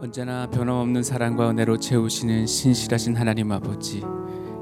언제나 0.00 0.50
변함없는 0.50 1.02
사랑과 1.04 1.50
은혜로 1.50 1.78
채우시는 1.78 2.46
신실하신 2.46 3.16
하나님 3.16 3.52
아버지 3.52 4.02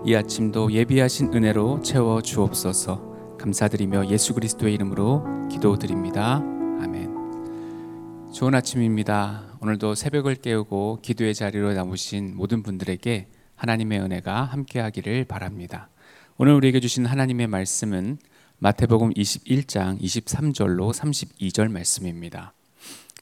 이 0.05 0.15
아침도 0.15 0.73
예비하신 0.73 1.33
은혜로 1.33 1.81
채워 1.83 2.21
주옵소서. 2.21 3.39
감사드리며 3.39 4.11
예수 4.11 4.35
그리스도의 4.35 4.75
이름으로 4.75 5.49
기도드립니다. 5.49 6.37
아멘. 6.37 8.31
좋은 8.33 8.55
아침입니다. 8.55 9.57
오늘도 9.61 9.95
새벽을 9.95 10.37
깨우고 10.37 10.99
기도의 11.03 11.35
자리로 11.35 11.73
나오신 11.73 12.37
모든 12.37 12.63
분들에게 12.63 13.29
하나님의 13.57 14.01
은혜가 14.01 14.45
함께하기를 14.45 15.25
바랍니다. 15.25 15.89
오늘 16.37 16.53
우리에게 16.55 16.79
주신 16.81 17.07
하나님의 17.07 17.47
말씀은 17.47 18.19
마태복음 18.59 19.15
21장 19.15 20.01
23절로 20.01 20.93
32절 20.93 21.71
말씀입니다 21.71 22.53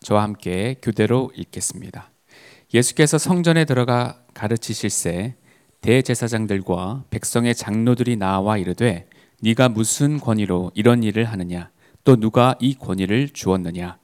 저와 0.01 0.23
함께 0.23 0.77
교대로 0.81 1.31
읽겠습니다. 1.37 2.11
예수께서 2.73 3.19
성전에 3.19 3.67
들어가 3.67 4.23
가르치실새 4.33 5.35
대제사장들과 5.83 7.05
백성의 7.11 7.55
장로들이 7.55 8.17
나와 8.17 8.57
이르되 8.57 9.07
네가 9.43 9.69
무슨 9.69 10.19
권위로 10.19 10.73
이런 10.75 11.03
일을 11.03 11.25
하느냐? 11.27 11.71
또 12.05 12.17
누가 12.17 12.55
이 12.61 12.75
권위를 12.75 13.29
주었느냐? 13.29 13.99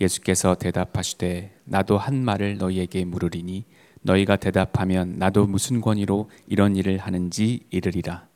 예수께서 0.00 0.54
대답하시되 0.54 1.54
나도 1.64 1.98
한 1.98 2.24
말을 2.24 2.56
너희에게 2.56 3.04
물으리니 3.04 3.64
너희가 4.02 4.36
대답하면 4.36 5.18
나도 5.18 5.46
무슨 5.46 5.82
권위로 5.82 6.30
이런 6.46 6.76
일을 6.76 6.98
하는지 6.98 7.60
이르리라. 7.70 8.26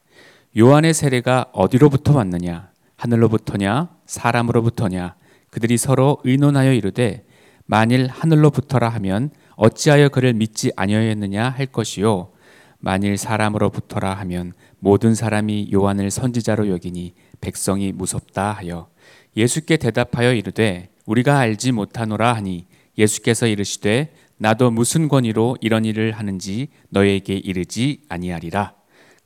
요한의 0.59 0.93
세례가 0.93 1.47
어디로부터 1.53 2.15
왔느냐? 2.17 2.71
하늘로부터냐? 2.97 3.89
사람으로부터냐 4.05 5.15
그들이 5.51 5.77
서로 5.77 6.19
의논하여 6.25 6.73
이르되 6.73 7.25
만일 7.67 8.09
하늘로부터라 8.09 8.89
하면 8.89 9.31
어찌하여 9.57 10.09
그를 10.09 10.33
믿지 10.33 10.73
아니하였느냐 10.75 11.49
할 11.51 11.67
것이요. 11.67 12.33
만일 12.79 13.19
사람으로부터라 13.19 14.15
하면 14.15 14.55
모든 14.79 15.15
사람이 15.15 15.71
요한을 15.73 16.11
선지자로 16.11 16.69
여기니 16.71 17.15
백성이 17.41 17.93
무섭다 17.93 18.53
하여 18.53 18.89
예수께 19.37 19.77
대답하여 19.77 20.33
이르되 20.33 20.89
우리가 21.05 21.39
알지 21.39 21.73
못하노라 21.73 22.33
하니 22.33 22.67
예수께서 22.97 23.47
이르시되 23.47 24.13
나도 24.39 24.71
무슨 24.71 25.09
권위로 25.09 25.59
이런 25.61 25.85
일을 25.85 26.13
하는지 26.13 26.69
너에게 26.89 27.35
이르지 27.35 28.03
아니하리라. 28.09 28.75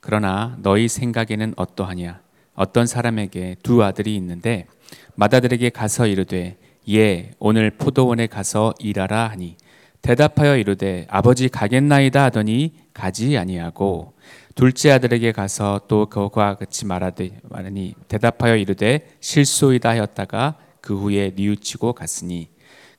그러나 0.01 0.57
너희 0.61 0.87
생각에는 0.87 1.53
어떠하냐? 1.55 2.21
어떤 2.53 2.85
사람에게 2.85 3.55
두 3.63 3.83
아들이 3.83 4.15
있는데 4.17 4.67
마다들에게 5.15 5.69
가서 5.69 6.07
이르되 6.07 6.57
예 6.89 7.31
오늘 7.39 7.71
포도원에 7.71 8.27
가서 8.27 8.73
일하라 8.79 9.27
하니 9.29 9.57
대답하여 10.01 10.57
이르되 10.57 11.07
아버지 11.09 11.49
가겠나이다 11.49 12.25
하더니 12.25 12.73
가지 12.93 13.37
아니하고 13.37 14.13
둘째 14.53 14.91
아들에게 14.91 15.31
가서 15.31 15.81
또 15.87 16.05
그와 16.07 16.55
같이 16.55 16.85
말하되 16.85 17.39
말하니 17.43 17.95
대답하여 18.07 18.55
이르되 18.55 19.07
실소이다 19.19 19.89
하였다가 19.89 20.57
그 20.81 20.95
후에 20.97 21.33
뉘우치고 21.35 21.93
갔으니 21.93 22.55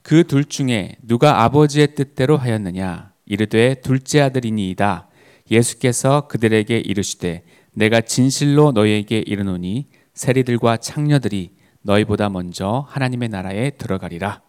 그 0.06 0.22
둘 0.22 0.44
중에 0.44 0.94
누가 1.02 1.42
아버지의 1.42 1.96
뜻대로 1.96 2.36
하였느냐? 2.36 3.10
이르되 3.24 3.74
둘째 3.82 4.20
아들이니이다. 4.20 5.08
예수께서 5.50 6.28
그들에게 6.28 6.78
이르시되 6.78 7.42
내가 7.72 8.00
진실로 8.00 8.70
너희에게 8.70 9.18
이르노니 9.18 9.88
세리들과 10.14 10.76
창녀들이 10.76 11.55
너희보다 11.86 12.28
먼저 12.28 12.84
하나님의 12.88 13.28
나라에 13.28 13.70
들어가리라. 13.70 14.42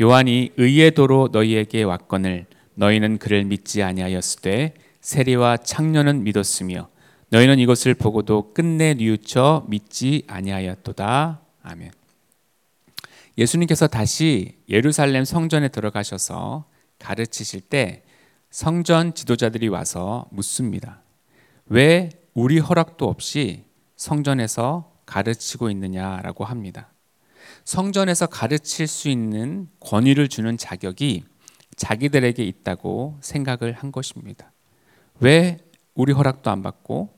요한이 0.00 0.52
의의 0.56 0.92
도로 0.92 1.28
너희에게 1.30 1.82
왔거늘 1.82 2.46
너희는 2.74 3.18
그를 3.18 3.44
믿지 3.44 3.82
아니하였으되 3.82 4.74
세리와 5.00 5.58
창녀는 5.58 6.24
믿었으며 6.24 6.88
너희는 7.28 7.58
이것을 7.58 7.94
보고도 7.94 8.54
끝내 8.54 8.94
뉘우쳐 8.94 9.66
믿지 9.68 10.24
아니하였도다. 10.26 11.40
아멘. 11.62 11.92
예수님께서 13.38 13.86
다시 13.86 14.56
예루살렘 14.68 15.24
성전에 15.24 15.68
들어가셔서 15.68 16.64
가르치실 16.98 17.60
때 17.60 18.02
성전 18.50 19.14
지도자들이 19.14 19.68
와서 19.68 20.26
묻습니다. 20.30 21.02
왜 21.66 22.10
우리 22.34 22.58
허락도 22.58 23.06
없이 23.06 23.64
성전에서 23.96 24.89
가르치고 25.10 25.70
있느냐라고 25.70 26.44
합니다. 26.44 26.88
성전에서 27.64 28.26
가르칠 28.26 28.86
수 28.86 29.08
있는 29.08 29.68
권위를 29.80 30.28
주는 30.28 30.56
자격이 30.56 31.24
자기들에게 31.76 32.44
있다고 32.44 33.18
생각을 33.20 33.72
한 33.72 33.90
것입니다. 33.90 34.52
왜 35.18 35.58
우리 35.94 36.12
허락도 36.12 36.50
안 36.50 36.62
받고 36.62 37.12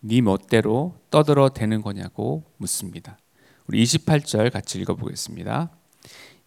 네 0.00 0.20
멋대로 0.20 0.96
떠들어 1.10 1.50
대는 1.50 1.82
거냐고 1.82 2.44
묻습니다. 2.56 3.18
우리 3.66 3.82
28절 3.84 4.50
같이 4.50 4.78
읽어보겠습니다. 4.80 5.70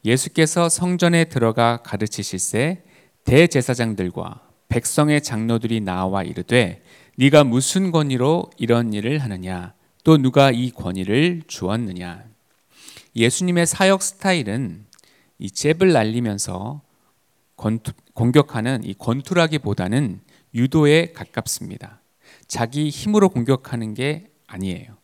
예수께서 0.03 0.69
성전에 0.69 1.25
들어가 1.25 1.78
가르치실새 1.78 2.84
대제사장들과 3.24 4.41
백성의 4.69 5.22
장로들이 5.22 5.81
나와 5.81 6.24
이르되 6.24 6.84
네가 7.18 7.44
무슨 7.44 7.91
권위로 7.91 8.50
이런 8.57 8.94
일을 8.94 9.19
하느냐 9.19 9.76
또 10.07 10.18
누가 10.18 10.51
이 10.51 10.72
권위를 10.72 11.41
주었느냐? 11.47 12.23
예수님의 13.13 13.68
사역 13.68 14.01
스타일은 14.01 14.85
이 15.38 15.51
잽을 15.51 15.91
날리면서 15.91 16.81
권투, 17.57 17.91
공격하는 18.13 18.85
이 18.85 18.94
권투라기보다는 18.94 20.22
유도에 20.53 21.12
가깝습니다. 21.12 22.00
자기 22.47 22.88
힘으로 22.88 23.28
공격하는 23.28 23.95
게 23.95 24.31
아니에요. 24.47 24.95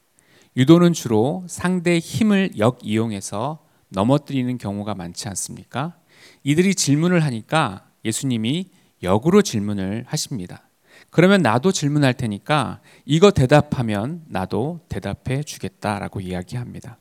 유도는 0.56 0.94
주로 0.94 1.44
상대의 1.50 2.00
힘을 2.00 2.52
역이용해서 2.58 3.62
넘어뜨리는 3.90 4.58
경우가 4.58 4.96
많지 4.96 5.28
않습니까? 5.28 5.98
이들이 6.46 6.76
질문을 6.76 7.26
하니까 7.26 7.90
예수님이 8.06 8.70
역으로 9.04 9.42
질문을 9.42 10.06
하십니다. 10.08 10.70
그러면 11.10 11.42
나도 11.42 11.72
질문할 11.72 12.14
테니까 12.16 12.82
이거 13.06 13.32
대답하면 13.32 14.24
나도 14.28 14.82
대답해 14.90 15.44
주겠다라고 15.44 16.22
이야기합니다. 16.22 16.98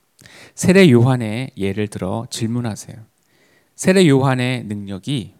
세례 0.54 0.90
요한의 0.90 1.52
예를 1.56 1.88
들어 1.88 2.26
질문하세요. 2.30 2.96
세례 3.74 4.06
요한의 4.08 4.64
능력이 4.64 5.34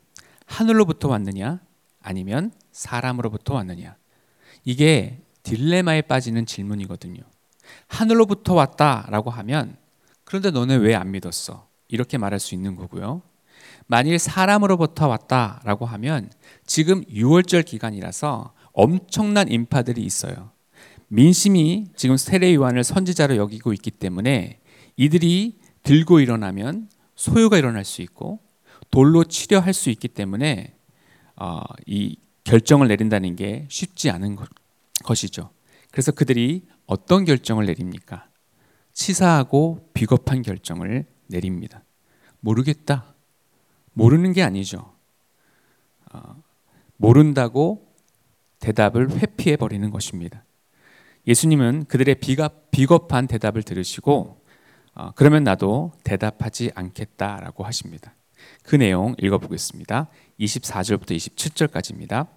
하늘로부터 0.47 1.09
왔느냐 1.09 1.61
아니면 2.03 2.51
사람으로부터 2.73 3.55
왔느냐? 3.55 3.97
이게 4.65 5.21
딜레마에 5.43 6.03
빠지는 6.03 6.47
질문이거든요. 6.47 7.23
하늘로부터 7.89 8.55
왔다라고 8.55 9.31
하면 9.31 9.77
그런데 10.25 10.51
너네 10.51 10.77
왜 10.77 10.95
안 10.95 11.11
믿었어? 11.11 11.69
이렇게 11.89 12.17
말할 12.19 12.41
수 12.41 12.55
있는 12.55 12.75
거고요. 12.75 13.23
만일 13.93 14.19
사람으로부터 14.19 15.07
왔다라고 15.07 15.85
하면 15.85 16.31
지금 16.65 17.05
6월절 17.05 17.67
기간이라서 17.67 18.55
엄청난 18.73 19.51
인파들이 19.51 20.01
있어요. 20.01 20.51
민심이 21.09 21.89
지금 21.95 22.17
세례 22.17 22.55
요한을 22.55 22.85
선지자로 22.85 23.37
여기고 23.37 23.75
있기 23.75 23.91
때문에 23.91 24.61
이들이 24.97 25.59
들고 25.83 26.21
일어나면 26.21 26.89
소요가 27.17 27.59
일어날 27.59 27.85
수 27.85 28.01
있고 28.01 28.41
돌로 28.91 29.25
치려할 29.25 29.75
수 29.75 29.91
있기 29.91 30.09
때문에 30.09 30.75
어, 31.37 31.61
이 31.85 32.17
결정을 32.45 32.89
내린다는 32.89 33.37
게 33.37 33.67
쉽지 33.69 34.09
않은 34.09 34.37
것, 34.37 34.49
것이죠. 35.05 35.51
그래서 35.91 36.13
그들이 36.13 36.65
어떤 36.87 37.27
결정을 37.27 37.67
내립니까? 37.67 38.27
치사하고 38.95 39.91
비겁한 39.93 40.41
결정을 40.41 41.05
내립니다. 41.27 41.85
모르겠다. 42.41 43.12
모르는 43.93 44.33
게 44.33 44.43
아니죠. 44.43 44.93
어, 46.13 46.43
모른다고 46.97 47.89
대답을 48.61 49.11
회피해 49.11 49.57
버리는 49.57 49.89
것입니다. 49.91 50.45
예수님은 51.27 51.87
그들의 51.87 52.17
비겁, 52.17 52.71
비겁한 52.71 53.27
대답을 53.27 53.63
들으시고 53.63 54.43
어, 54.95 55.13
그러면 55.15 55.45
나도 55.45 55.93
대답하지 56.05 56.71
않겠다라고 56.75 57.65
하십니다. 57.65 58.15
그 58.63 58.77
내용 58.77 59.15
읽어보겠습니다. 59.19 60.09
24절부터 60.41 61.17
27절까지입니다. 61.17 62.29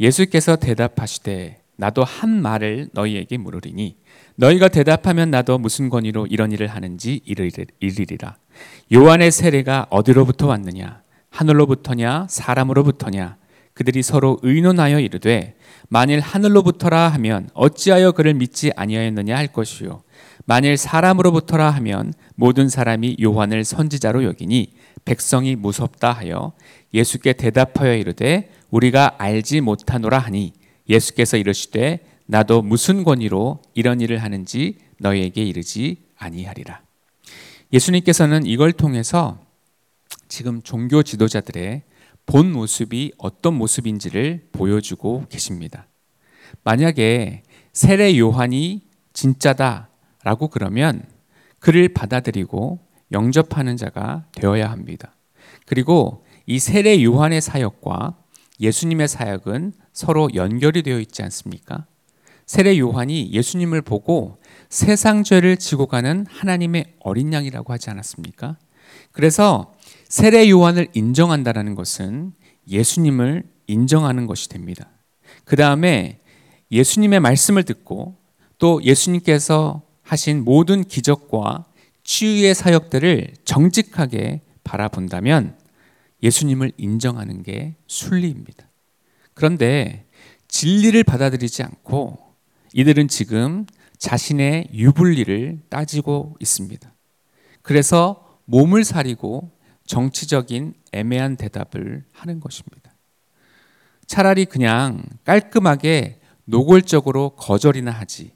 예수께서 0.00 0.56
대답하시되 0.56 1.62
나도 1.76 2.04
한 2.04 2.42
말을 2.42 2.88
너희에게 2.92 3.36
물으리니 3.36 3.96
너희가 4.36 4.68
대답하면 4.68 5.30
나도 5.30 5.58
무슨 5.58 5.88
권위로 5.88 6.26
이런 6.26 6.52
일을 6.52 6.68
하는지 6.68 7.20
이르리라. 7.24 8.36
요한의 8.92 9.30
세례가 9.30 9.86
어디로부터 9.90 10.46
왔느냐? 10.46 11.02
하늘로부터냐? 11.30 12.26
사람으로부터냐? 12.28 13.36
그들이 13.74 14.02
서로 14.02 14.38
의논하여 14.42 15.00
이르되 15.00 15.54
만일 15.90 16.20
하늘로부터라 16.20 17.08
하면 17.08 17.50
어찌하여 17.52 18.12
그를 18.12 18.32
믿지 18.32 18.72
아니하였느냐 18.74 19.36
할 19.36 19.48
것이요 19.48 20.02
만일 20.46 20.78
사람으로부터라 20.78 21.68
하면 21.70 22.14
모든 22.36 22.70
사람이 22.70 23.18
요한을 23.22 23.64
선지자로 23.64 24.24
여기니 24.24 24.72
백성이 25.04 25.56
무섭다 25.56 26.10
하여 26.10 26.52
예수께 26.94 27.34
대답하여 27.34 27.94
이르되 27.94 28.50
우리가 28.70 29.16
알지 29.18 29.60
못하노라 29.60 30.18
하니 30.20 30.54
예수께서 30.88 31.36
이르시되 31.36 32.00
나도 32.26 32.62
무슨 32.62 33.04
권위로 33.04 33.62
이런 33.74 34.00
일을 34.00 34.22
하는지 34.22 34.78
너희에게 34.98 35.42
이르지 35.42 36.06
아니하리라. 36.16 36.82
예수님께서는 37.72 38.46
이걸 38.46 38.72
통해서 38.72 39.38
지금 40.28 40.62
종교 40.62 41.02
지도자들의 41.02 41.82
본 42.26 42.52
모습이 42.52 43.12
어떤 43.18 43.54
모습인지를 43.54 44.48
보여주고 44.52 45.26
계십니다. 45.28 45.86
만약에 46.64 47.42
세례 47.72 48.18
요한이 48.18 48.82
진짜다라고 49.12 50.48
그러면 50.48 51.04
그를 51.60 51.88
받아들이고 51.88 52.80
영접하는 53.12 53.76
자가 53.76 54.26
되어야 54.32 54.70
합니다. 54.70 55.14
그리고 55.66 56.24
이 56.46 56.58
세례 56.58 57.02
요한의 57.02 57.40
사역과 57.40 58.16
예수님의 58.60 59.08
사역은 59.08 59.72
서로 59.96 60.28
연결이 60.34 60.82
되어 60.82 61.00
있지 61.00 61.22
않습니까? 61.22 61.86
세례 62.44 62.78
요한이 62.78 63.32
예수님을 63.32 63.80
보고 63.80 64.38
세상 64.68 65.24
죄를 65.24 65.56
지고 65.56 65.86
가는 65.86 66.26
하나님의 66.28 66.96
어린 67.00 67.32
양이라고 67.32 67.72
하지 67.72 67.88
않았습니까? 67.88 68.58
그래서 69.12 69.72
세례 70.06 70.50
요한을 70.50 70.88
인정한다라는 70.92 71.74
것은 71.74 72.34
예수님을 72.68 73.44
인정하는 73.68 74.26
것이 74.26 74.50
됩니다. 74.50 74.90
그 75.46 75.56
다음에 75.56 76.20
예수님의 76.70 77.20
말씀을 77.20 77.62
듣고 77.62 78.18
또 78.58 78.82
예수님께서 78.84 79.80
하신 80.02 80.44
모든 80.44 80.84
기적과 80.84 81.64
치유의 82.04 82.54
사역들을 82.54 83.32
정직하게 83.46 84.42
바라본다면 84.62 85.56
예수님을 86.22 86.72
인정하는 86.76 87.42
게 87.42 87.76
순리입니다. 87.86 88.65
그런데 89.36 90.06
진리를 90.48 91.04
받아들이지 91.04 91.62
않고 91.62 92.18
이들은 92.72 93.08
지금 93.08 93.66
자신의 93.98 94.70
유불리를 94.72 95.60
따지고 95.68 96.36
있습니다. 96.40 96.90
그래서 97.60 98.40
몸을 98.46 98.82
사리고 98.82 99.50
정치적인 99.84 100.72
애매한 100.92 101.36
대답을 101.36 102.04
하는 102.12 102.40
것입니다. 102.40 102.94
차라리 104.06 104.46
그냥 104.46 105.02
깔끔하게 105.24 106.20
노골적으로 106.46 107.30
거절이나 107.36 107.90
하지. 107.90 108.32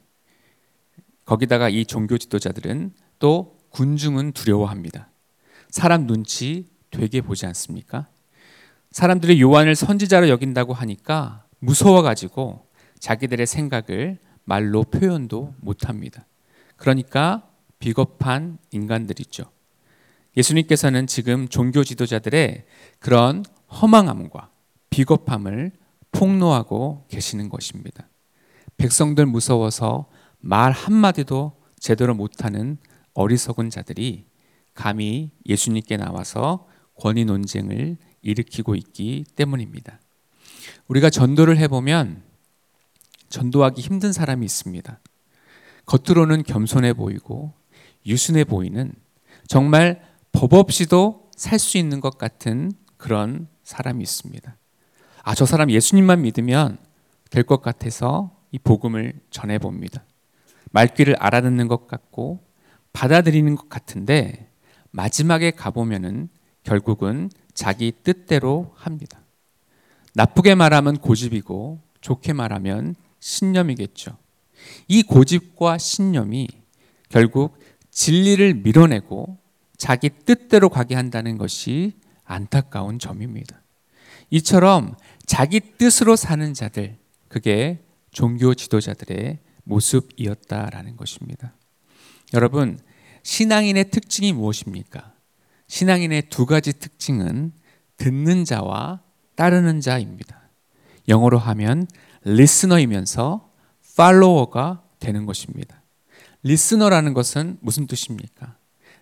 거기다가 1.25 1.71
이 1.71 1.87
종교 1.87 2.19
지도자들은 2.19 2.93
또 3.19 3.59
군중은 3.71 4.33
두려워합니다. 4.33 5.09
사람 5.71 6.07
눈치 6.07 6.67
되게 6.91 7.23
보지 7.23 7.47
않습니까? 7.47 8.09
사람들이 8.91 9.41
요한을 9.41 9.77
선지자로 9.77 10.29
여긴다고 10.29 10.73
하니까 10.73 11.45
무서워가지고 11.61 12.67
자기들의 12.99 13.47
생각을 13.47 14.19
말로 14.45 14.83
표현도 14.83 15.55
못합니다. 15.61 16.27
그러니까 16.77 17.49
비겁한 17.79 18.59
인간들이죠. 18.73 19.45
예수님께서는 20.37 21.07
지금 21.07 21.49
종교 21.49 21.85
지도자들의 21.85 22.65
그런 22.99 23.45
허망함과 23.71 24.51
비겁함을 24.91 25.73
폭로하고 26.13 27.05
계시는 27.09 27.49
것입니다. 27.49 28.09
백성들 28.77 29.27
무서워서 29.27 30.09
말 30.39 30.73
한마디도 30.73 31.53
제대로 31.79 32.15
못하는 32.15 32.79
어리석은 33.15 33.71
자들이 33.71 34.27
감히 34.75 35.31
예수님께 35.47 35.97
나와서 35.97 36.67
권위 36.99 37.25
논쟁을 37.25 37.97
일으키고 38.23 38.75
있기 38.75 39.25
때문입니다. 39.37 40.01
우리가 40.89 41.11
전도를 41.11 41.57
해보면 41.59 42.23
전도하기 43.29 43.81
힘든 43.81 44.13
사람이 44.13 44.45
있습니다. 44.45 45.01
겉으로는 45.87 46.43
겸손해 46.43 46.93
보이고 46.95 47.53
유순해 48.07 48.45
보이는 48.45 48.93
정말 49.47 50.03
법 50.33 50.53
없이도 50.55 51.31
살 51.37 51.59
수 51.59 51.79
있는 51.79 52.01
것 52.01 52.19
같은 52.19 52.73
그런 52.97 53.49
사람이 53.63 54.03
있습니다. 54.03 54.57
아, 55.23 55.35
저 55.35 55.47
사람 55.47 55.71
예수님만 55.71 56.23
믿으면 56.23 56.79
될 57.31 57.45
것 57.45 57.63
같아서 57.63 58.37
이 58.51 58.59
복음을 58.59 59.15
전해 59.31 59.59
봅니다. 59.59 60.05
말귀를 60.73 61.17
알아듣는 61.19 61.69
것 61.69 61.87
같고 61.87 62.45
받아들이는 62.93 63.55
것 63.55 63.69
같은데 63.69 64.51
마지막에 64.91 65.51
가보면은 65.53 66.29
결국은 66.65 67.31
자기 67.55 67.93
뜻대로 68.03 68.73
합니다. 68.77 69.21
나쁘게 70.15 70.55
말하면 70.55 70.99
고집이고 70.99 71.81
좋게 72.01 72.33
말하면 72.33 72.95
신념이겠죠. 73.21 74.17
이 74.89 75.03
고집과 75.03 75.79
신념이 75.79 76.49
결국 77.09 77.59
진리를 77.91 78.55
밀어내고 78.55 79.39
자기 79.77 80.11
뜻대로 80.11 80.69
가게 80.69 80.95
한다는 80.95 81.39
것이 81.39 81.95
안타까운 82.25 82.99
점입니다. 82.99 83.63
이처럼 84.31 84.95
자기 85.27 85.61
뜻으로 85.61 86.17
사는 86.17 86.55
자들, 86.55 86.99
그게 87.29 87.81
종교 88.13 88.55
지도자들의 88.55 89.39
모습이었다라는 89.65 90.97
것입니다. 90.97 91.55
여러분, 92.35 92.79
신앙인의 93.23 93.91
특징이 93.91 94.33
무엇입니까? 94.33 95.13
신앙인의 95.71 96.23
두 96.31 96.47
가지 96.47 96.73
특징은 96.73 97.53
듣는 97.97 98.45
자와 98.45 99.03
따르는 99.37 99.81
자입니다. 99.81 100.51
영어로 101.07 101.39
하면 101.39 101.87
리스너이면서 102.25 103.49
팔로워가 103.97 104.83
되는 104.99 105.27
것입니다. 105.27 105.81
리스너라는 106.43 107.15
것은 107.15 107.59
무슨 107.61 107.87
뜻입니까? 107.87 108.57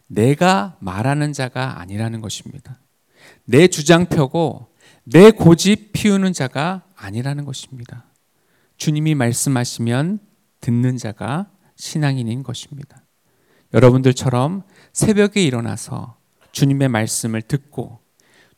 내가 0.09 0.77
말하는 0.81 1.33
자가 1.33 1.81
아니라는 1.81 2.21
것입니다. 2.21 2.79
내 3.45 3.69
주장 3.69 4.05
펴고 4.05 4.69
내 5.05 5.31
고집 5.31 5.93
피우는 5.95 6.35
자가 6.35 6.83
아니라는 6.97 7.47
것입니다. 7.47 8.05
주님이 8.77 9.15
말씀하시면 9.15 10.19
듣는 10.61 10.99
자가 10.99 11.51
신앙인인 11.77 12.43
것입니다. 12.43 13.05
여러분들처럼 13.73 14.65
새벽에 14.93 15.43
일어나서 15.43 16.18
주님의 16.53 16.89
말씀을 16.89 17.43
듣고 17.43 18.01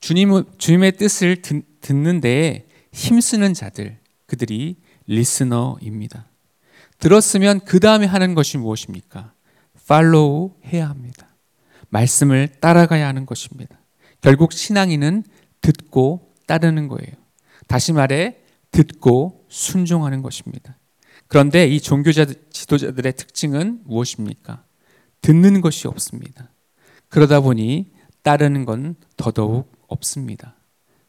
주님, 0.01 0.45
주님의 0.59 0.97
뜻을 0.97 1.43
듣, 1.43 1.65
듣는 1.81 2.21
데에 2.21 2.67
힘쓰는 2.93 3.55
자들, 3.55 3.99
그들이 4.27 4.77
리스너입니다. 5.07 6.27
들었으면 6.99 7.61
그 7.61 7.81
다음에 7.81 8.07
하는 8.07 8.35
것이 8.35 8.59
무엇입니까? 8.59 9.33
팔로우 9.87 10.55
해야 10.67 10.89
합니다. 10.89 11.27
말씀을 11.89 12.49
따라가야 12.61 13.09
하는 13.09 13.27
것입니다. 13.27 13.81
결국 14.21 14.53
신앙인은 14.53 15.25
듣고 15.61 16.33
따르는 16.47 16.87
거예요. 16.87 17.13
다시 17.67 17.93
말해 17.93 18.37
듣고 18.71 19.45
순종하는 19.49 20.23
것입니다. 20.23 20.79
그런데 21.27 21.67
이 21.67 21.81
종교자 21.81 22.27
지도자들의 22.51 23.13
특징은 23.15 23.81
무엇입니까? 23.85 24.65
듣는 25.23 25.61
것이 25.61 25.89
없습니다. 25.89 26.51
그러다 27.11 27.41
보니 27.41 27.91
따르는 28.23 28.65
건 28.65 28.95
더더욱 29.17 29.71
없습니다. 29.89 30.55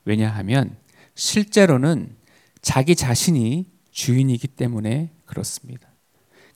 왜냐하면 0.04 0.76
실제로는 1.16 2.16
자기 2.62 2.96
자신이 2.96 3.66
주인이기 3.92 4.48
때문에 4.48 5.12
그렇습니다. 5.26 5.88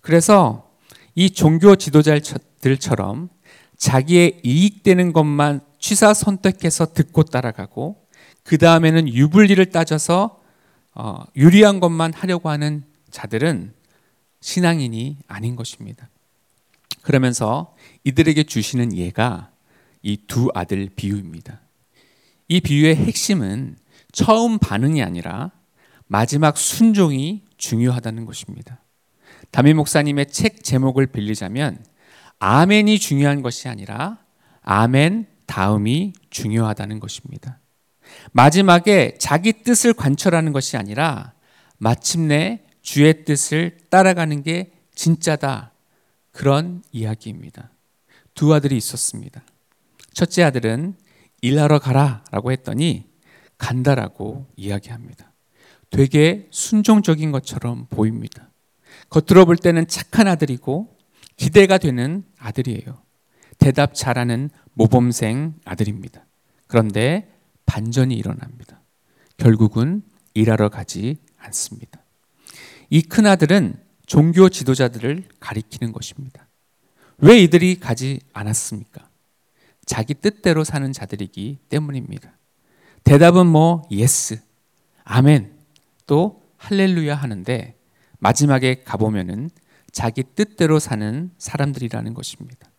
그래서 0.02 0.72
이 1.14 1.30
종교 1.30 1.76
지도자들처럼 1.76 3.30
자기의 3.78 4.42
이익되는 4.44 5.14
것만 5.14 5.62
취사 5.80 6.14
선택해서 6.14 6.94
듣고 6.94 7.24
따라가고 7.24 8.08
그 8.44 8.58
다음에는 8.58 9.08
유불리를 9.08 9.64
따져서 9.72 10.42
어, 10.94 11.24
유리한 11.36 11.80
것만 11.80 12.14
하려고 12.14 12.50
하는 12.50 12.84
자들은 13.12 13.74
신앙인이 14.40 15.18
아닌 15.28 15.56
것입니다. 15.56 16.10
그러면서 17.06 17.76
이들에게 18.04 18.44
주시는 18.44 18.98
예가 18.98 19.52
이 20.02 20.18
두 20.28 20.50
아들 20.54 20.90
비유입니다. 20.96 21.62
이 22.48 22.62
비유의 22.62 22.96
핵심은 22.96 23.78
처음 24.12 24.58
반응이 24.58 25.04
아니라 25.04 25.52
마지막 26.08 26.58
순종이 26.58 27.44
중요하다는 27.58 28.26
것입니다. 28.26 28.82
담임 29.52 29.78
목사님의 29.78 30.28
책 30.28 30.64
제목을 30.64 31.08
빌리자면 31.08 31.84
아멘이 32.40 33.00
중요한 33.00 33.42
것이 33.42 33.68
아니라 33.68 34.20
아멘 34.62 35.28
다음이 35.46 36.14
중요하다는 36.32 37.00
것입니다. 37.00 37.60
마지막에 38.32 39.16
자기 39.20 39.54
뜻을 39.54 39.94
관철하는 39.94 40.54
것이 40.54 40.76
아니라 40.76 41.34
마침내 41.78 42.64
주의 42.82 43.26
뜻을 43.26 43.78
따라가는 43.90 44.42
게 44.42 44.72
진짜다. 44.96 45.72
그런 46.36 46.84
이야기입니다. 46.92 47.70
두 48.34 48.54
아들이 48.54 48.76
있었습니다. 48.76 49.42
첫째 50.14 50.44
아들은 50.44 50.96
일하러 51.42 51.80
가라 51.80 52.26
라고 52.30 52.52
했더니 52.52 53.06
간다라고 53.58 54.46
이야기합니다. 54.58 55.32
되게 55.90 56.50
순종적인 56.52 57.32
것처럼 57.32 57.88
보입니다. 57.90 58.50
겉으로 59.10 59.46
볼 59.46 59.56
때는 59.56 59.88
착한 59.88 60.28
아들이고 60.28 60.98
기대가 61.38 61.78
되는 61.78 62.26
아들이에요. 62.38 63.02
대답 63.58 63.96
잘하는 63.96 64.50
모범생 64.74 65.54
아들입니다. 65.64 66.26
그런데 66.68 67.34
반전이 67.66 68.14
일어납니다. 68.14 68.82
결국은 69.38 70.04
일하러 70.34 70.68
가지 70.68 71.16
않습니다. 71.38 72.02
이 72.90 73.02
큰아들은 73.02 73.85
종교 74.06 74.50
지도자들을 74.50 75.24
가리키는 75.40 75.92
것입니다. 75.92 76.48
왜 77.18 77.40
이들이 77.40 77.80
가지 77.80 78.20
않았습니까? 78.34 79.08
자기 79.86 80.14
뜻대로 80.14 80.64
사는 80.64 80.92
자들이기 80.92 81.60
때문입니다. 81.70 82.38
대답은 83.04 83.48
뭐 83.48 83.88
yes, 83.92 84.42
아멘, 85.04 85.54
또 86.08 86.42
할렐루야 86.58 87.16
하는데 87.16 87.76
마지막에 88.20 88.84
가보면은 88.84 89.50
자기 89.92 90.24
뜻대로 90.24 90.80
사는 90.80 91.32
사람들이라는 91.38 92.14
것입니다. 92.14 92.70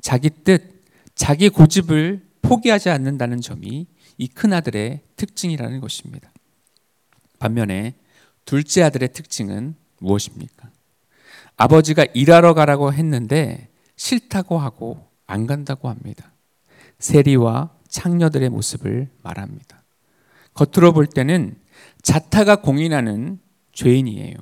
자기 0.00 0.30
뜻, 0.30 0.84
자기 1.14 1.48
고집을 1.48 2.26
포기하지 2.42 2.90
않는다는 2.90 3.40
점이 3.40 3.86
이 4.18 4.28
큰아들의 4.28 5.00
특징이라는 5.16 5.80
것입니다. 5.80 6.32
반면에 7.38 7.94
둘째 8.44 8.82
아들의 8.82 9.12
특징은 9.12 9.74
무엇입니까? 10.00 10.68
아버지가 11.56 12.06
일하러 12.14 12.54
가라고 12.54 12.92
했는데 12.92 13.68
싫다고 13.96 14.58
하고 14.58 15.06
안 15.26 15.46
간다고 15.46 15.88
합니다. 15.88 16.32
세리와 16.98 17.70
창녀들의 17.88 18.48
모습을 18.48 19.08
말합니다. 19.22 19.82
겉으로 20.54 20.92
볼 20.92 21.06
때는 21.06 21.56
자타가 22.02 22.56
공인하는 22.56 23.38
죄인이에요. 23.72 24.36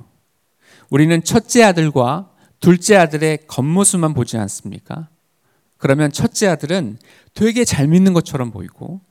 우리는 0.89 1.23
첫째 1.23 1.63
아들과 1.63 2.31
둘째 2.59 2.95
아들의 2.95 3.47
겉모습만 3.47 4.13
보지 4.13 4.37
않습니까? 4.37 5.09
그러면 5.77 6.11
첫째 6.11 6.47
아들은 6.47 6.97
되게 7.33 7.63
잘 7.63 7.87
믿는 7.87 8.13
것처럼 8.13 8.51
보이고 8.51 9.01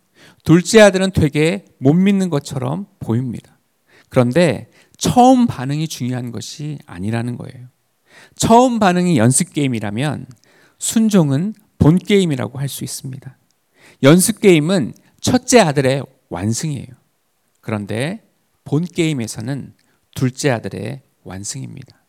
둘째 0.44 0.80
아들은 0.80 1.12
되게 1.12 1.64
못 1.78 1.94
믿는 1.94 2.30
것처럼 2.30 2.86
보입니다. 3.00 3.56
그런데 4.08 4.70
처음 4.98 5.46
반응이 5.46 5.88
중요한 5.88 6.30
것이 6.32 6.78
아니라는 6.86 7.38
거예요. 7.38 7.68
처음 8.34 8.78
반응이 8.78 9.16
연습 9.16 9.52
게임이라면 9.52 10.26
순종은 10.78 11.54
본 11.78 11.98
게임이라고 11.98 12.58
할 12.58 12.68
수 12.68 12.84
있습니다. 12.84 13.38
연습 14.02 14.40
게임은 14.40 14.92
첫째 15.20 15.60
아들의 15.60 16.02
완승이에요. 16.28 16.88
그런데 17.60 18.28
본 18.64 18.84
게임에서는 18.84 19.74
둘째 20.14 20.50
아들의 20.50 21.02
완승입니다. 21.24 22.04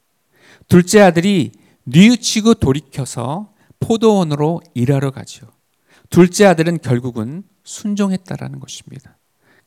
둘째 0.67 1.01
아들이 1.01 1.51
뉘우치고 1.85 2.55
돌이켜서 2.55 3.53
포도원으로 3.79 4.61
일하러 4.73 5.11
가죠. 5.11 5.47
둘째 6.09 6.45
아들은 6.45 6.79
결국은 6.79 7.43
순종했다라는 7.63 8.59
것입니다. 8.59 9.17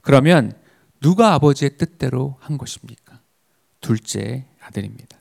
그러면 0.00 0.52
누가 1.00 1.34
아버지의 1.34 1.76
뜻대로 1.78 2.36
한 2.40 2.58
것입니까? 2.58 3.01
둘째 3.82 4.46
아들입니다. 4.60 5.18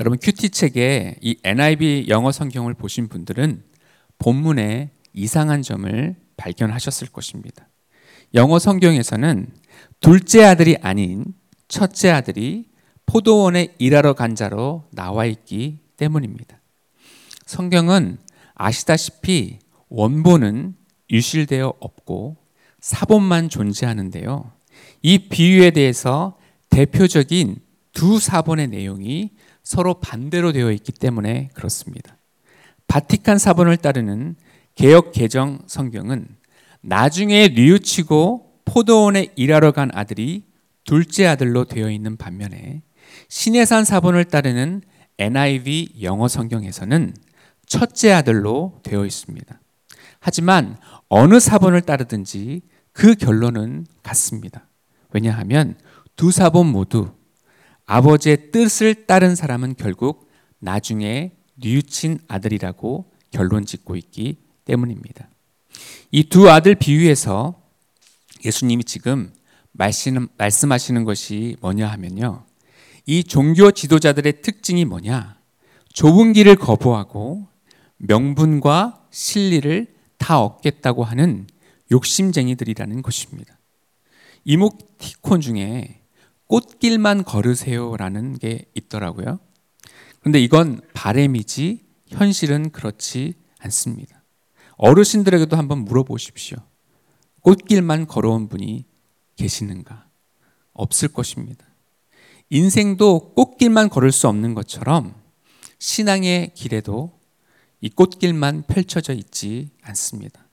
여러분 0.00 0.18
큐티 0.20 0.50
책에 0.50 1.16
이 1.20 1.36
NIV 1.44 2.06
영어 2.08 2.32
성경을 2.32 2.74
보신 2.74 3.08
분들은 3.08 3.62
본문에 4.18 4.90
이상한 5.12 5.62
점을 5.62 6.16
발견하셨을 6.36 7.08
것입니다. 7.08 7.68
영어 8.34 8.58
성경에서는 8.58 9.46
둘째 10.00 10.44
아들이 10.44 10.76
아닌 10.82 11.24
첫째 11.68 12.10
아들이 12.10 12.66
포도원에 13.06 13.74
일하러 13.78 14.14
간 14.14 14.34
자로 14.34 14.88
나와 14.90 15.26
있기 15.26 15.78
때문입니다. 15.96 16.60
성경은 17.46 18.18
아시다시피 18.54 19.58
원본은 19.88 20.74
유실되어 21.10 21.74
없고 21.78 22.36
사본만 22.80 23.50
존재하는데요. 23.50 24.50
이 25.02 25.28
비유에 25.28 25.72
대해서 25.72 26.38
대표적인 26.72 27.56
두 27.92 28.18
사본의 28.18 28.68
내용이 28.68 29.30
서로 29.62 30.00
반대로 30.00 30.52
되어 30.52 30.72
있기 30.72 30.92
때문에 30.92 31.50
그렇습니다. 31.52 32.16
바티칸 32.88 33.38
사본을 33.38 33.76
따르는 33.76 34.36
개혁 34.74 35.12
개정 35.12 35.60
성경은 35.66 36.26
나중에 36.80 37.48
뉘우치고 37.48 38.62
포도원에 38.64 39.28
일하러 39.36 39.72
간 39.72 39.90
아들이 39.92 40.44
둘째 40.84 41.26
아들로 41.26 41.66
되어 41.66 41.90
있는 41.90 42.16
반면에 42.16 42.80
신해산 43.28 43.84
사본을 43.84 44.24
따르는 44.24 44.80
NIV 45.18 45.96
영어 46.00 46.26
성경에서는 46.26 47.14
첫째 47.66 48.12
아들로 48.12 48.80
되어 48.82 49.04
있습니다. 49.04 49.60
하지만 50.20 50.78
어느 51.08 51.38
사본을 51.38 51.82
따르든지 51.82 52.62
그 52.92 53.14
결론은 53.14 53.86
같습니다. 54.02 54.66
왜냐하면 55.10 55.76
두 56.22 56.30
사본 56.30 56.68
모두 56.68 57.10
아버지의 57.84 58.52
뜻을 58.52 59.06
따른 59.06 59.34
사람은 59.34 59.74
결국 59.76 60.30
나중에 60.60 61.32
뉘우친 61.56 62.20
아들이라고 62.28 63.10
결론 63.32 63.66
짓고 63.66 63.96
있기 63.96 64.36
때문입니다. 64.64 65.28
이 66.12 66.22
두 66.22 66.48
아들 66.48 66.76
비유에서 66.76 67.60
예수님이 68.44 68.84
지금 68.84 69.32
말씀, 69.72 70.28
말씀하시는 70.38 71.02
것이 71.02 71.56
뭐냐 71.60 71.88
하면요. 71.88 72.44
이 73.04 73.24
종교 73.24 73.72
지도자들의 73.72 74.42
특징이 74.42 74.84
뭐냐? 74.84 75.40
좁은 75.92 76.34
길을 76.34 76.54
거부하고 76.54 77.48
명분과 77.96 79.08
실리를 79.10 79.88
다 80.18 80.40
얻겠다고 80.40 81.02
하는 81.02 81.48
욕심쟁이들이라는 81.90 83.02
것입니다. 83.02 83.58
이모티콘 84.44 85.40
중에 85.40 85.98
꽃길만 86.52 87.24
걸으세요라는 87.24 88.38
게 88.38 88.66
있더라고요. 88.74 89.38
그런데 90.20 90.38
이건 90.38 90.82
바램이지 90.92 91.82
현실은 92.08 92.68
그렇지 92.68 93.32
않습니다. 93.60 94.22
어르신들에게도 94.76 95.56
한번 95.56 95.78
물어보십시오. 95.86 96.58
꽃길만 97.40 98.06
걸어온 98.06 98.50
분이 98.50 98.84
계시는가? 99.36 100.06
없을 100.74 101.08
것입니다. 101.08 101.64
인생도 102.50 103.32
꽃길만 103.32 103.88
걸을 103.88 104.12
수 104.12 104.28
없는 104.28 104.52
것처럼 104.52 105.14
신앙의 105.78 106.52
길에도 106.52 107.18
이 107.80 107.88
꽃길만 107.88 108.64
펼쳐져 108.66 109.14
있지 109.14 109.70
않습니다. 109.80 110.46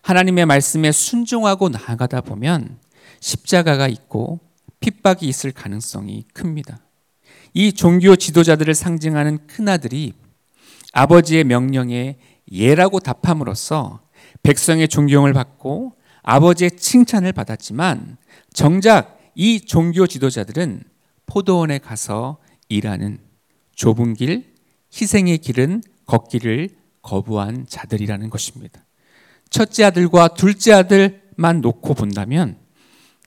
하나님의 0.00 0.46
말씀에 0.46 0.90
순종하고 0.90 1.68
나아가다 1.68 2.22
보면 2.22 2.78
십자가가 3.20 3.88
있고 3.88 4.40
핍박이 5.04 5.28
있을 5.28 5.52
가능성이 5.52 6.24
큽니다. 6.32 6.80
이 7.52 7.72
종교 7.72 8.16
지도자들을 8.16 8.74
상징하는 8.74 9.46
큰아들이 9.46 10.14
아버지의 10.92 11.44
명령에 11.44 12.16
예라고 12.50 13.00
답함으로써 13.00 14.00
백성의 14.42 14.88
존경을 14.88 15.34
받고 15.34 15.92
아버지의 16.22 16.72
칭찬을 16.72 17.32
받았지만 17.32 18.16
정작 18.54 19.18
이 19.34 19.60
종교 19.60 20.06
지도자들은 20.06 20.82
포도원에 21.26 21.78
가서 21.78 22.38
일하는 22.68 23.18
좁은 23.74 24.14
길, 24.14 24.54
희생의 24.98 25.38
길은 25.38 25.82
걷기를 26.06 26.70
거부한 27.02 27.66
자들이라는 27.68 28.30
것입니다. 28.30 28.84
첫째 29.50 29.84
아들과 29.84 30.28
둘째 30.28 30.72
아들만 30.72 31.60
놓고 31.60 31.94
본다면 31.94 32.56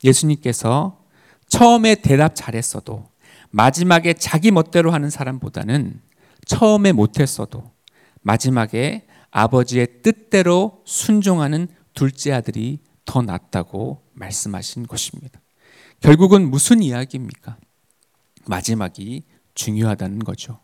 예수님께서 0.03 1.06
처음에 1.47 1.95
대답 1.95 2.35
잘했어도 2.35 3.09
마지막에 3.49 4.13
자기 4.13 4.51
멋대로 4.51 4.91
하는 4.91 5.09
사람보다는 5.09 6.01
처음에 6.45 6.91
못했어도 6.91 7.71
마지막에 8.21 9.05
아버지의 9.31 10.01
뜻대로 10.01 10.81
순종하는 10.85 11.67
둘째 11.93 12.33
아들이 12.33 12.79
더 13.05 13.21
낫다고 13.21 14.03
말씀하신 14.13 14.87
것입니다. 14.87 15.39
결국은 16.01 16.49
무슨 16.49 16.81
이야기입니까? 16.81 17.57
마지막이 18.45 19.23
중요하다는 19.55 20.19
거죠. 20.19 20.59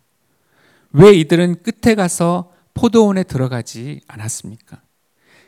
왜 0.91 1.13
이들은 1.13 1.63
끝에 1.63 1.95
가서 1.95 2.51
포도원에 2.73 3.23
들어가지 3.23 4.01
않았습니까? 4.07 4.81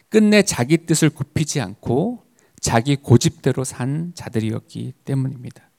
끝내 0.10 0.42
자기 0.44 0.86
뜻을 0.86 1.10
굽히지 1.10 1.62
않고 1.62 2.25
자기 2.66 2.96
고집대로 2.96 3.64
산 3.64 4.12
자들이었기 4.16 4.94
때문입니다. 5.06 5.70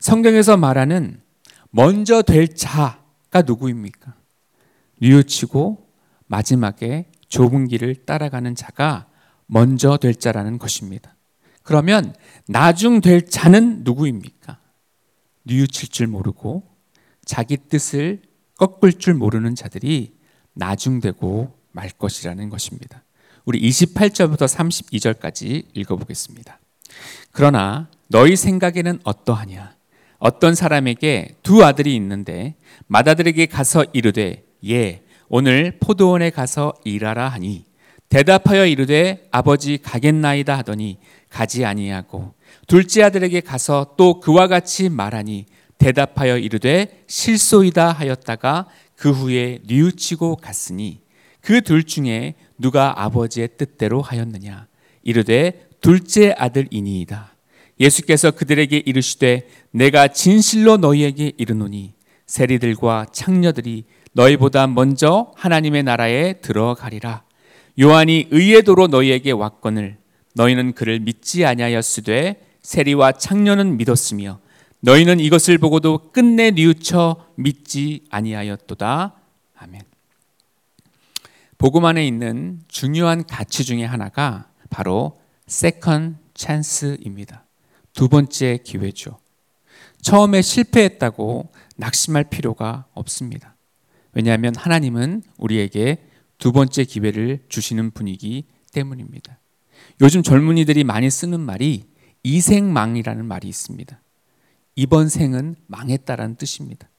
성경에서 0.00 0.56
말하는 0.56 1.20
먼저 1.68 2.22
될 2.22 2.54
자가 2.54 3.42
누구입니까? 3.44 4.14
뉘우치고 5.02 5.86
마지막에 6.26 7.10
좁은 7.28 7.68
길을 7.68 8.06
따라가는 8.06 8.54
자가 8.54 9.06
먼저 9.44 9.98
될 9.98 10.14
자라는 10.14 10.56
것입니다. 10.56 11.14
그러면 11.62 12.14
나중 12.48 13.02
될 13.02 13.28
자는 13.28 13.84
누구입니까? 13.84 14.58
뉘우칠 15.42 15.90
줄 15.90 16.06
모르고 16.06 16.62
자기 17.26 17.58
뜻을 17.58 18.22
꺾을 18.56 18.94
줄 18.94 19.12
모르는 19.12 19.54
자들이 19.54 20.16
나중되고 20.54 21.54
말 21.72 21.90
것이라는 21.90 22.48
것입니다. 22.48 23.04
우리 23.44 23.60
28절부터 23.68 24.46
32절까지 24.46 25.66
읽어보겠습니다. 25.74 26.58
그러나 27.30 27.88
너희 28.08 28.36
생각에는 28.36 29.00
어떠하냐? 29.04 29.74
어떤 30.18 30.54
사람에게 30.54 31.36
두 31.42 31.64
아들이 31.64 31.94
있는데 31.96 32.54
맏아들에게 32.86 33.44
가서 33.46 33.84
이르되 33.92 34.44
예 34.66 35.02
오늘 35.28 35.76
포도원에 35.80 36.30
가서 36.30 36.72
일하라 36.84 37.28
하니 37.28 37.66
대답하여 38.08 38.64
이르되 38.64 39.28
아버지 39.30 39.76
가겠나이다 39.76 40.56
하더니 40.58 40.98
가지 41.28 41.64
아니하고 41.66 42.32
둘째 42.66 43.02
아들에게 43.02 43.40
가서 43.40 43.94
또 43.98 44.20
그와 44.20 44.46
같이 44.46 44.88
말하니 44.88 45.46
대답하여 45.76 46.38
이르되 46.38 47.04
실소이다 47.08 47.92
하였다가 47.92 48.68
그 48.96 49.10
후에 49.10 49.58
뉘우치고 49.66 50.36
갔으니 50.36 51.04
그 51.44 51.60
둘 51.60 51.84
중에 51.84 52.34
누가 52.58 53.02
아버지의 53.02 53.50
뜻대로 53.56 54.00
하였느냐 54.00 54.66
이르되 55.02 55.68
둘째 55.80 56.34
아들이니이다 56.36 57.34
예수께서 57.80 58.30
그들에게 58.30 58.82
이르시되 58.84 59.48
내가 59.70 60.08
진실로 60.08 60.76
너희에게 60.76 61.32
이르노니 61.36 61.94
세리들과 62.26 63.06
창녀들이 63.12 63.84
너희보다 64.12 64.66
먼저 64.66 65.32
하나님의 65.36 65.82
나라에 65.82 66.34
들어가리라 66.34 67.24
요한이 67.80 68.28
의의 68.30 68.62
도로 68.62 68.86
너희에게 68.86 69.32
왔거늘 69.32 69.98
너희는 70.34 70.72
그를 70.72 71.00
믿지 71.00 71.44
아니하였으되 71.44 72.40
세리와 72.62 73.12
창녀는 73.12 73.76
믿었으며 73.76 74.38
너희는 74.80 75.18
이것을 75.18 75.58
보고도 75.58 76.10
끝내 76.12 76.50
뉘우쳐 76.50 77.16
믿지 77.36 78.04
아니하였도다. 78.10 79.14
아멘. 79.56 79.93
복음 81.64 81.86
안에 81.86 82.06
있는 82.06 82.60
중요한 82.68 83.24
가치 83.24 83.64
중에 83.64 83.86
하나가 83.86 84.50
바로 84.68 85.18
second 85.46 86.18
chance입니다. 86.34 87.46
두 87.94 88.10
번째 88.10 88.58
기회죠. 88.62 89.18
처음에 90.02 90.42
실패했다고 90.42 91.50
낙심할 91.76 92.24
필요가 92.24 92.84
없습니다. 92.92 93.56
왜냐하면 94.12 94.54
하나님은 94.54 95.22
우리에게 95.38 96.06
두 96.36 96.52
번째 96.52 96.84
기회를 96.84 97.46
주시는 97.48 97.92
분이기 97.92 98.44
때문입니다. 98.74 99.38
요즘 100.02 100.22
젊은이들이 100.22 100.84
많이 100.84 101.08
쓰는 101.08 101.40
말이 101.40 101.84
이생망이라는 102.24 103.24
말이 103.24 103.48
있습니다. 103.48 104.02
이번 104.76 105.08
생은 105.08 105.56
망했다라는 105.66 106.36
뜻입니다. 106.36 106.90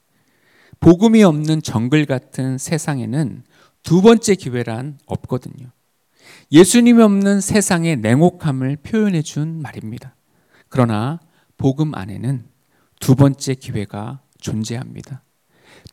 복음이 0.79 1.21
없는 1.21 1.61
정글 1.61 2.07
같은 2.07 2.57
세상에는 2.57 3.43
두 3.85 4.01
번째 4.01 4.33
기회란 4.33 4.97
없거든요. 5.05 5.67
예수님이 6.51 7.03
없는 7.03 7.39
세상의 7.39 7.97
냉혹함을 7.97 8.77
표현해 8.77 9.21
준 9.21 9.61
말입니다. 9.61 10.15
그러나 10.69 11.19
복음 11.57 11.93
안에는 11.93 12.45
두 12.99 13.15
번째 13.15 13.53
기회가 13.53 14.21
존재합니다. 14.41 15.21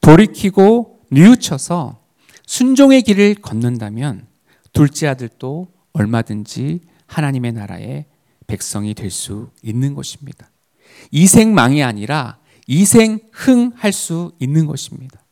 돌이키고 0.01 1.01
뉘우쳐서 1.11 2.03
순종의 2.47 3.03
길을 3.03 3.37
걷는다면 3.37 4.27
둘째 4.73 5.09
아들도 5.09 5.69
얼마든지 5.93 6.81
하나님의 7.07 7.53
나라의 7.53 8.07
백성이 8.47 8.95
될 8.95 9.11
수 9.11 9.51
있는 9.63 9.95
것입니다. 9.95 10.51
이생망이 11.11 11.83
아니라 11.83 12.39
이생흥 12.67 13.73
할 13.75 13.93
수 13.93 14.33
있는 14.41 14.65
것입니다. 14.67 15.23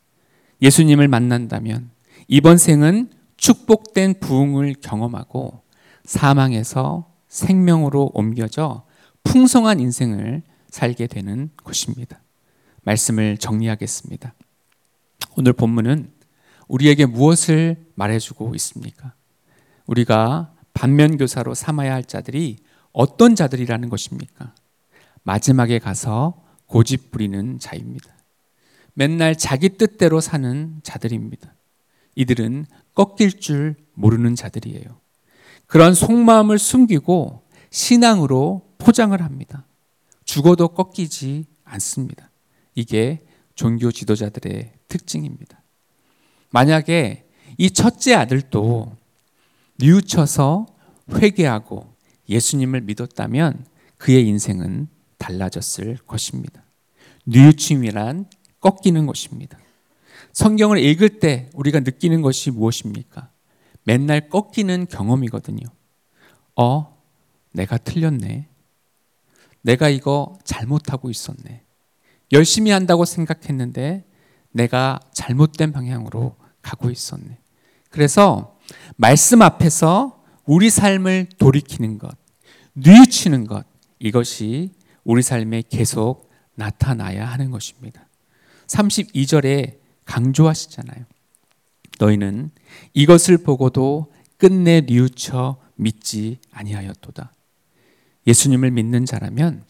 예수님을 0.60 1.08
만난다면 1.08 1.89
이번 2.32 2.58
생은 2.58 3.10
축복된 3.38 4.20
부흥을 4.20 4.76
경험하고 4.80 5.62
사망에서 6.04 7.12
생명으로 7.26 8.12
옮겨져 8.14 8.86
풍성한 9.24 9.80
인생을 9.80 10.44
살게 10.68 11.08
되는 11.08 11.50
것입니다. 11.56 12.20
말씀을 12.82 13.36
정리하겠습니다. 13.36 14.32
오늘 15.36 15.52
본문은 15.52 16.12
우리에게 16.68 17.04
무엇을 17.04 17.84
말해주고 17.96 18.54
있습니까? 18.54 19.12
우리가 19.86 20.54
반면교사로 20.72 21.54
삼아야 21.54 21.92
할 21.92 22.04
자들이 22.04 22.58
어떤 22.92 23.34
자들이라는 23.34 23.88
것입니까? 23.88 24.54
마지막에 25.24 25.80
가서 25.80 26.40
고집 26.66 27.10
부리는 27.10 27.58
자입니다. 27.58 28.08
맨날 28.94 29.36
자기 29.36 29.70
뜻대로 29.70 30.20
사는 30.20 30.78
자들입니다. 30.84 31.54
이들은 32.20 32.66
꺾일 32.94 33.40
줄 33.40 33.76
모르는 33.94 34.36
자들이에요. 34.36 35.00
그런 35.66 35.94
속마음을 35.94 36.58
숨기고 36.58 37.48
신앙으로 37.70 38.68
포장을 38.76 39.18
합니다. 39.22 39.64
죽어도 40.26 40.68
꺾이지 40.68 41.46
않습니다. 41.64 42.30
이게 42.74 43.20
종교 43.54 43.90
지도자들의 43.90 44.72
특징입니다. 44.88 45.62
만약에 46.50 47.26
이 47.56 47.70
첫째 47.70 48.14
아들도 48.14 48.96
뉘우쳐서 49.78 50.66
회개하고 51.14 51.94
예수님을 52.28 52.82
믿었다면 52.82 53.64
그의 53.96 54.26
인생은 54.28 54.88
달라졌을 55.16 55.96
것입니다. 56.06 56.62
뉘우침이란 57.24 58.26
꺾이는 58.60 59.06
것입니다. 59.06 59.58
성경을 60.32 60.78
읽을 60.78 61.20
때 61.20 61.50
우리가 61.54 61.80
느끼는 61.80 62.22
것이 62.22 62.50
무엇입니까? 62.50 63.30
맨날 63.84 64.28
꺾이는 64.28 64.86
경험이거든요. 64.86 65.66
어, 66.56 67.02
내가 67.52 67.78
틀렸네. 67.78 68.48
내가 69.62 69.88
이거 69.88 70.38
잘못하고 70.44 71.10
있었네. 71.10 71.62
열심히 72.32 72.70
한다고 72.70 73.04
생각했는데 73.04 74.04
내가 74.52 75.00
잘못된 75.12 75.72
방향으로 75.72 76.36
가고 76.62 76.90
있었네. 76.90 77.38
그래서 77.90 78.56
말씀 78.96 79.42
앞에서 79.42 80.22
우리 80.44 80.70
삶을 80.70 81.28
돌이키는 81.38 81.98
것, 81.98 82.16
뉘우치는 82.74 83.46
것, 83.46 83.64
이것이 83.98 84.72
우리 85.04 85.22
삶에 85.22 85.62
계속 85.68 86.30
나타나야 86.54 87.26
하는 87.26 87.50
것입니다. 87.50 88.06
32절에 88.66 89.79
강조하시잖아요. 90.10 91.04
너희는 92.00 92.50
이것을 92.94 93.38
보고도 93.38 94.12
끝내 94.38 94.80
뉘우쳐 94.80 95.56
믿지 95.76 96.38
아니하였도다. 96.50 97.32
예수님을 98.26 98.72
믿는 98.72 99.06
자라면 99.06 99.64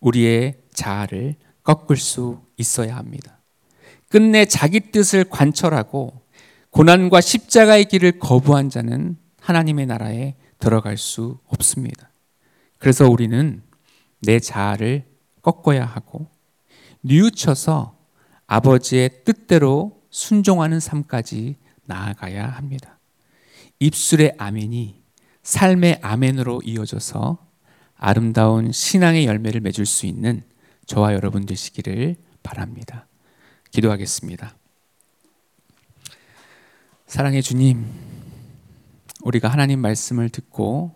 우리의 0.00 0.58
자아를 0.74 1.36
꺾을 1.62 1.96
수 1.96 2.40
있어야 2.56 2.96
합니다. 2.96 3.38
끝내 4.08 4.46
자기 4.46 4.80
뜻을 4.80 5.24
관철하고 5.24 6.22
고난과 6.70 7.20
십자가의 7.20 7.84
길을 7.84 8.18
거부한 8.18 8.70
자는 8.70 9.16
하나님의 9.40 9.86
나라에 9.86 10.34
들어갈 10.58 10.98
수 10.98 11.38
없습니다. 11.46 12.10
그래서 12.78 13.08
우리는 13.08 13.62
내 14.22 14.40
자아를 14.40 15.04
꺾어야 15.42 15.84
하고 15.84 16.28
뉘우쳐서 17.02 17.97
아버지의 18.48 19.24
뜻대로 19.24 20.02
순종하는 20.10 20.80
삶까지 20.80 21.56
나아가야 21.84 22.46
합니다. 22.46 22.98
입술의 23.78 24.34
아멘이 24.38 25.00
삶의 25.42 26.00
아멘으로 26.02 26.62
이어져서 26.64 27.46
아름다운 27.94 28.72
신앙의 28.72 29.26
열매를 29.26 29.60
맺을 29.60 29.86
수 29.86 30.06
있는 30.06 30.42
저와 30.86 31.12
여러분 31.14 31.46
되시기를 31.46 32.16
바랍니다. 32.42 33.06
기도하겠습니다. 33.70 34.56
사랑의 37.06 37.42
주님, 37.42 37.86
우리가 39.22 39.48
하나님 39.48 39.80
말씀을 39.80 40.30
듣고 40.30 40.94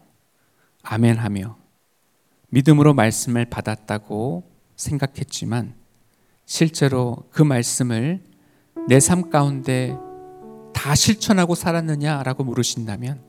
아멘하며 0.82 1.58
믿음으로 2.48 2.94
말씀을 2.94 3.46
받았다고 3.46 4.50
생각했지만 4.76 5.81
실제로 6.44 7.16
그 7.30 7.42
말씀을 7.42 8.20
내 8.88 8.98
삶 8.98 9.30
가운데 9.30 9.96
다 10.72 10.94
실천하고 10.94 11.54
살았느냐라고 11.54 12.44
물으신다면 12.44 13.20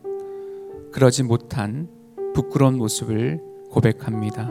그러지 0.91 1.23
못한 1.23 1.87
부끄러운 2.33 2.77
모습을 2.77 3.41
고백합니다. 3.69 4.49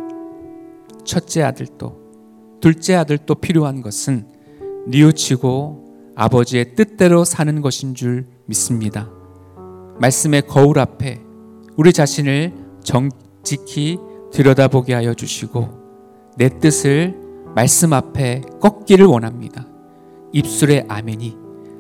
첫째 1.04 1.42
아들도 1.42 2.00
둘째 2.60 2.94
아들도 2.94 3.34
필요한 3.36 3.82
것은 3.82 4.28
뉘우치고 4.86 6.12
아버지의 6.14 6.74
뜻대로 6.74 7.24
사는 7.24 7.60
것인 7.60 7.94
줄 7.94 8.26
믿습니다. 8.46 9.10
말씀의 9.98 10.42
거울 10.46 10.78
앞에 10.78 11.20
우리 11.76 11.92
자신을 11.92 12.52
정직히 12.84 13.98
들여다보게 14.32 14.94
하여 14.94 15.14
주시고 15.14 16.32
내 16.36 16.48
뜻을 16.60 17.21
말씀 17.54 17.92
앞에 17.92 18.42
꺾기를 18.60 19.06
원합니다. 19.06 19.66
입술의 20.32 20.86
아멘이 20.88 21.36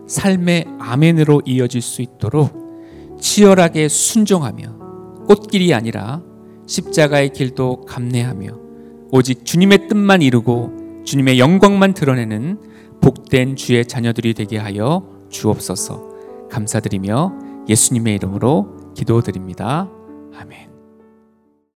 삶의 0.06 0.66
아멘으로 0.78 1.42
이어질 1.46 1.80
수 1.80 2.02
있도록 2.02 3.18
치열하게 3.20 3.88
순종하며 3.88 5.24
꽃길이 5.26 5.72
아니라 5.72 6.22
십자가의 6.66 7.30
길도 7.30 7.82
감내하며 7.82 8.58
오직 9.10 9.44
주님의 9.44 9.88
뜻만 9.88 10.22
이루고 10.22 11.02
주님의 11.04 11.38
영광만 11.38 11.94
드러내는 11.94 12.60
복된 13.00 13.56
주의 13.56 13.84
자녀들이 13.84 14.34
되게 14.34 14.58
하여 14.58 15.06
주옵소서 15.30 16.48
감사드리며 16.50 17.32
예수님의 17.68 18.16
이름으로 18.16 18.92
기도드립니다. 18.94 19.88
아멘. 20.36 20.71